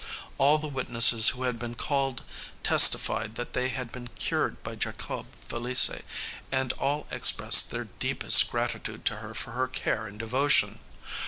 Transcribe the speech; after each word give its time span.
All 0.39 0.57
the 0.57 0.67
witnesses 0.67 1.29
who 1.29 1.43
had 1.43 1.59
been 1.59 1.75
called 1.75 2.23
testified 2.63 3.35
that 3.35 3.53
they 3.53 3.69
had 3.69 3.91
been 3.91 4.07
cured 4.07 4.63
by 4.63 4.73
Jacobe 4.73 5.27
Felicie, 5.47 6.01
and 6.51 6.73
all 6.73 7.05
expressed 7.11 7.69
their 7.69 7.83
deepest 7.85 8.49
gratitude 8.49 9.05
to 9.05 9.17
her 9.17 9.35
for 9.35 9.51
her 9.51 9.67
care 9.67 10.07
and 10.07 10.17
devotion. 10.17 10.79